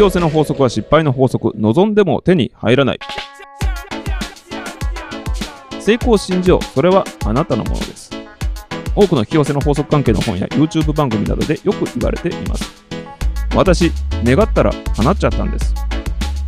[0.00, 1.52] 寄せの法則は失敗の法則。
[1.56, 2.98] 望んでも手に入らない。
[5.80, 6.64] 成功を信じよう。
[6.64, 8.10] それはあなたのものです。
[8.94, 12.84] 多くの引き寄せの法則関係の本や YouTube 番組などでよく言われています。
[13.54, 13.92] 私、
[14.24, 15.74] 願ったら叶っちゃったんです。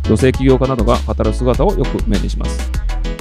[0.03, 2.71] 女性起業家などが語る姿をよく目にします。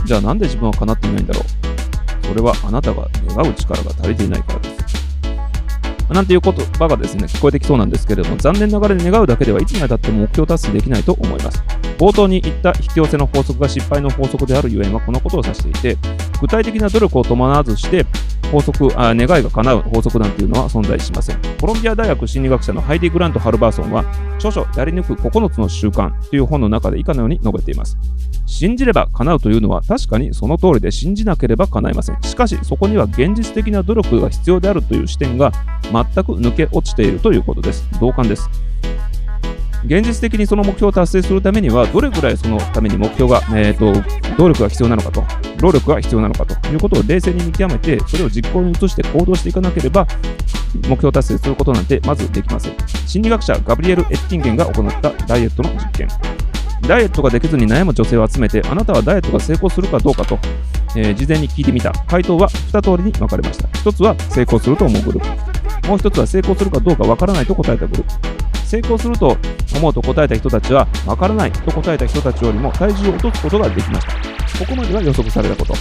[0.05, 4.61] じゃあなんで自分は叶っていないんだろうそれはあなたが願う力が足りていないから。
[6.11, 11.63] なんていう言葉がですね、聞こえてきそうなんですけれども、残念ながら願うだけではいつまでたっても目標達成できないと思います。
[11.99, 15.99] 冒頭に言った引き寄せの法則が失敗の法則であるゆえんはこのことを指していて、
[16.41, 18.05] 具体的な努力を伴わずして、
[18.51, 21.39] 法則あ、願いが叶う法則なんていうのは存在しません。
[21.61, 24.05] コロンビア大学心理学者のハイディ・グラント・ハルバーソンは、
[24.37, 27.97] 著書やり抜く9つの習慣という本の中で以下のように述べています。
[28.47, 32.23] 信じれば叶うというのは確かにその通りで信じなければ叶いません。
[32.23, 35.51] しかしそこには現実的な努力が必要であるという視点が
[35.85, 37.89] 全く抜け落ちているということです。
[38.01, 38.49] 同感です。
[39.87, 43.93] 現実的にその目標を達成するためには、どれぐらいそのために目標が、えーと、
[44.39, 45.23] 動力が必要なのかと、
[45.61, 50.07] 労力が必要なのかということを冷静に見極めて、それを実行に移して行動していかなければ、
[50.89, 52.75] 目標達成することなんてまずできません。
[53.07, 56.09] 心理学者ガブリエル・エッティンゲンが行ったダイエットの実験。
[56.89, 60.39] ダイエットができずに悩む女性を集めて、あなたはダイエットが成功するかどうかと、
[60.97, 61.93] えー、事前に聞いてみた。
[62.09, 63.69] 回答は2通りに分かれました。
[63.69, 65.89] 1つは成功すると思うグループ。
[65.89, 68.35] もう1つは成功するかどうか分からないと答えたグループ。
[68.67, 69.37] 成功すると
[69.79, 74.13] 思うと答えた人たちは、分からないと答えた人たちよりも体重を落とすことができました。
[74.59, 75.75] ここまでは予測されたこと。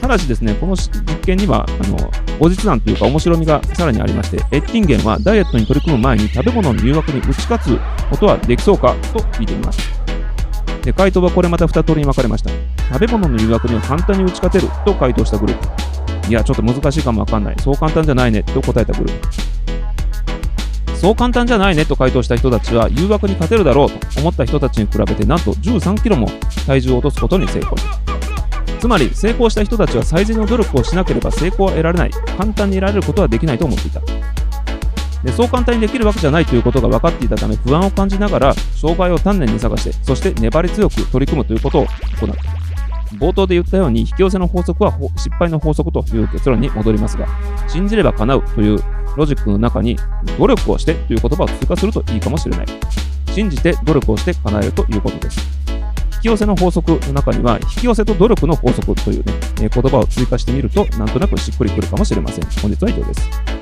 [0.00, 0.90] ただしですね、この実
[1.24, 9.80] 験には、あの、後日談というか面白みがさらにありまして、エッティンゲンはダイエットに取り組む前に食べ物の誘惑に打ち勝つことはできそうかと聞いてみます。
[10.82, 12.50] で回答はこれまた2通りに分かれました。
[12.94, 16.30] 食べ物の誘惑には簡単に打ち勝てると回答したグループ。
[16.30, 17.56] いや、ちょっと難しいかもわかんない。
[17.60, 19.47] そう簡単じゃないねと答えたグループ。
[21.00, 26.28] そう簡単じゃないねと回答した人たちは誘惑に勝てるだろうと思った人たちに比べてなんと13キロも
[26.66, 27.76] 体重を落とすことに成功
[28.78, 32.10] つまり成功した人たちは最善の努力をしなければ成功は得られない。
[32.36, 34.00] 簡単に得られることはできないと思っていた。
[35.24, 41.86] でそう簡単にできるわけじゃないということが分かっていたため不安を感じながら障害を丹念に探してそして粘り強く取り組むということを
[42.20, 42.57] 行った。
[43.16, 47.26] 冒頭で言ったように引き寄せの法則は失敗の法則という結論に戻りますが
[47.68, 48.78] 信じれば叶うという
[49.16, 49.96] ロジックの中に
[50.38, 52.66] 努力をしてという言葉を追加するといいかもしれない。
[53.32, 55.40] 信じて努力をして叶えるということです。
[56.16, 59.32] 引き寄せの法則の中には、引き寄せと努力の法則というね、
[59.62, 62.44] え言葉を追加してみると、なんとなくしっくりくるかもしれません。
[62.60, 63.57] 本日は以上です。